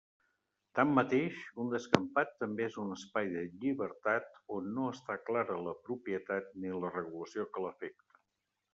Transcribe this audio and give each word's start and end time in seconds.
Tanmateix, 0.77 1.35
un 1.63 1.69
descampat 1.73 2.31
també 2.39 2.65
és 2.69 2.79
un 2.85 2.95
espai 2.97 3.31
de 3.35 3.45
llibertat 3.51 4.43
on 4.57 4.75
no 4.81 4.89
està 4.97 5.21
clara 5.31 5.63
la 5.71 5.79
propietat 5.87 6.53
ni 6.65 6.77
la 6.83 6.95
regulació 6.99 7.51
que 7.55 7.69
l'afecta. 7.69 8.23